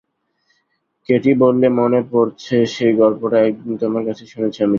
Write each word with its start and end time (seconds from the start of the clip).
Katie 1.09 1.31
বললে, 1.43 1.67
মনে 1.79 1.99
পড়ছে 2.11 2.55
সেই 2.75 2.93
গল্পটা–একদিন 3.01 3.73
তোমার 3.81 4.03
কাছেই 4.07 4.29
শুনেছি 4.33 4.59
অমিট। 4.59 4.69